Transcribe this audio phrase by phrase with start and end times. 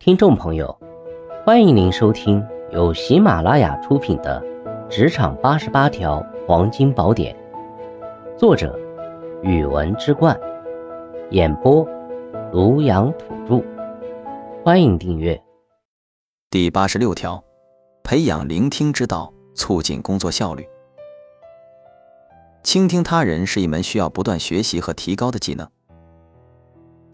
[0.00, 0.78] 听众朋友，
[1.44, 4.40] 欢迎您收听由喜马拉雅出品的
[4.88, 7.36] 《职场八十八条黄金宝典》，
[8.38, 8.78] 作者：
[9.42, 10.38] 语文之冠，
[11.30, 11.84] 演播：
[12.52, 13.64] 庐阳土著。
[14.64, 15.38] 欢迎订阅。
[16.48, 17.42] 第八十六条，
[18.04, 20.64] 培养聆听之道，促进工作效率。
[22.62, 25.68] 倾听他人是一门需要不断学习和提高的技能。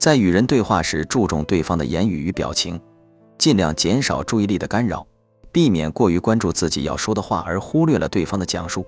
[0.04, 2.78] 在与人对话时，注重对方的言语与表情，
[3.38, 5.06] 尽量减少注意力的干扰，
[5.50, 8.84] 避免过于关注自己要说的话而忽略了对方的讲述，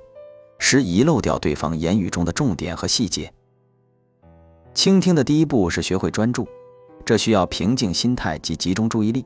[0.59, 3.33] 使遗漏掉对方言语中的重点和细节。
[4.75, 6.47] 倾听的第一步是学会专注，
[7.03, 9.25] 这需要平静心态及集中注意力。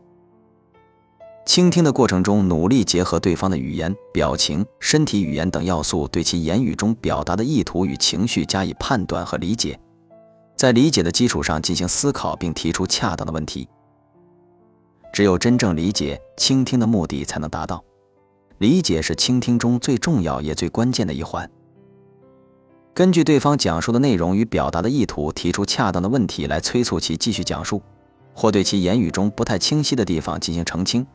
[1.44, 9.76] 倾听的过程中，努力结合对方的语言、表情、身体语言等要素，对其言语中表达的意图与情绪加以判断和理解。
[10.60, 13.66] 在理解的基础上进行思考，并提出恰当的问题。
[15.10, 17.82] 只有真正理解，倾听的目的才能达到。
[18.58, 21.50] 理解是倾听中最重要也最关键的一环。
[22.92, 27.80] 根据对方讲述的内容与表达的意图，提出恰当的问题来催促其继续讲述，
[28.34, 31.06] 或对其言语中不太清晰的地方进行澄清。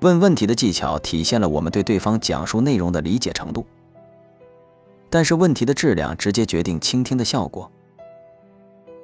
[0.00, 3.64] 问问题的技巧体现了我们对对方讲述内容的理解程度。
[5.08, 7.70] 但是问题的质量直接决定倾听的效果。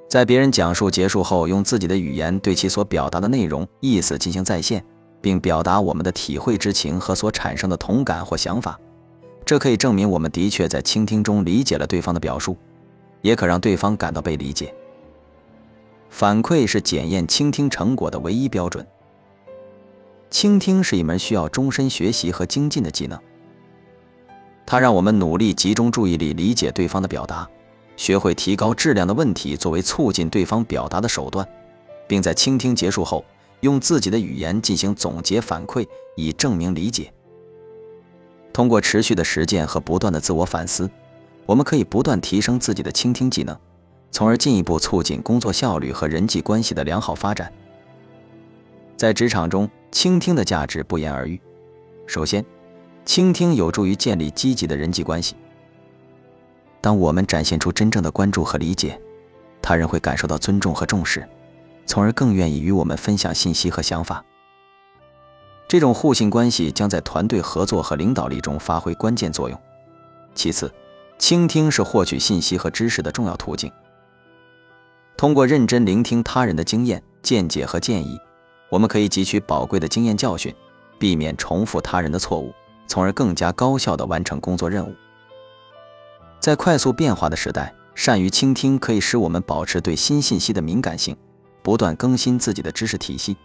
[0.08, 4.82] 在别人讲述结束后，用自己的语言对其所表达的内容、意思进行再现，
[5.20, 8.80] 并表达我们的体会之情和所产生的同感或想法，
[9.44, 12.56] 这可以证明我们的确在倾听中理解了对方的表述，
[13.20, 14.74] 也可让对方感到被理解。
[16.08, 18.86] 反馈是检验倾听成果的唯一标准。
[20.30, 23.18] 倾听是一门需要终身学习和精进的技能，
[24.64, 27.46] 它让我们努力集中注意力，理解对方的表达。
[27.98, 31.46] 学会提高质量的问题作为促进对方表达的手段，
[32.06, 33.22] 并在倾听结束后
[33.60, 37.12] 用自己的语言进行总结反馈，以证明理解。
[38.52, 40.88] 通过持续的实践和不断的自我反思，
[41.44, 43.58] 我们可以不断提升自己的倾听技能，
[44.12, 47.52] 从而进一步促进工作效率和人际关系的良好发展。
[48.96, 51.40] 在职场中，倾听的价值不言而喻。
[52.06, 52.44] 首先，
[53.04, 55.34] 倾听有助于建立积极的人际关系。
[56.80, 59.00] 当我们展现出真正的关注和理解，
[59.60, 61.28] 他人会感受到尊重和重视，
[61.86, 64.24] 从而更愿意与我们分享信息和想法。
[65.66, 69.60] 这种互信关系将在团队合作和领导力中发挥关键作用。
[70.34, 70.72] 其次，
[71.18, 73.70] 倾听是获取信息和知识的重要途径。
[75.16, 78.16] 通过认真聆听他人的经验、见解和建议，
[78.70, 80.54] 我们可以汲取宝贵的经验教训，
[80.98, 82.54] 避免重复他人的错误，
[82.86, 84.94] 从而更加高效地完成工作任务。
[86.40, 91.16] 在快速变化的时代，善于倾听可以使我们保持对新信息的敏感性，
[91.62, 93.36] 不断更新自己的知识体系。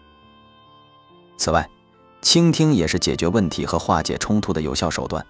[1.38, 1.68] 此外，
[2.22, 5.26] 倾听也是解决问题和化解冲突的有效手段。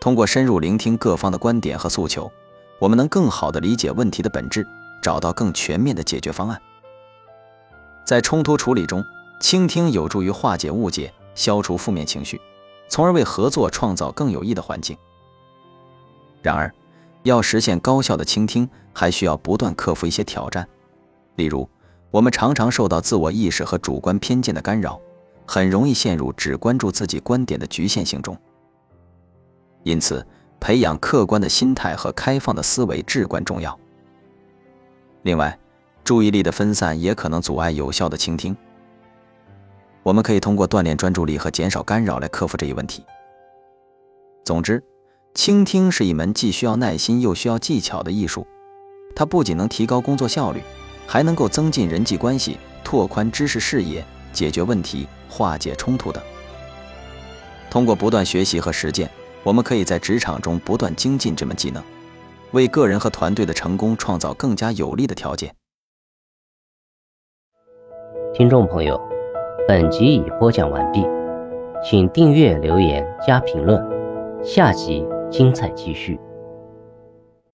[0.00, 2.30] 通过深入聆听各方的观点和诉求，
[2.78, 4.66] 我们能更好地理解问题的本质，
[5.02, 6.60] 找到更全面的解决方案。
[8.04, 9.04] 在冲突处理中，
[9.40, 12.40] 倾听有助于化解误解，消除负面情绪，
[12.88, 14.96] 从而为合作创造更有益的环境。
[16.42, 16.72] 然而，
[17.24, 20.66] 要实现高效的倾听，还需要不断克服一些挑战。
[21.34, 21.68] 例如，
[22.10, 25.00] 我们常常受到自我意识和主观偏见的干扰，
[25.46, 28.36] 很容易陷入只关注自己观点的局限性中。
[29.82, 30.24] 因此，
[30.60, 33.76] 培养客观的心态和开放的思维至关重要。
[35.22, 35.58] 另外，
[36.04, 38.56] 注意力的分散也可能阻碍有效的倾听。
[40.04, 43.04] 我们可以通过锻炼专注力和减少干扰来克服这一问题。
[44.44, 44.82] 总之。
[45.36, 48.46] 倾听是一门既需要耐心又需要技巧的艺术，
[49.14, 50.62] 它不仅能提高工作效率，
[51.06, 54.02] 还能够增进人际关系、拓宽知识视野、
[54.32, 56.22] 解决问题、化解冲突等。
[57.68, 59.10] 通过不断学习和实践，
[59.42, 61.82] 我们可以在职场中不断精进这门技能，
[62.52, 65.54] 为个人和团队的成功创造更加有利的条件。
[68.32, 68.98] 听众朋友，
[69.68, 71.04] 本集已播讲完毕，
[71.84, 73.78] 请订阅、留言、加评论，
[74.42, 75.06] 下集。
[75.30, 76.18] 精彩继续。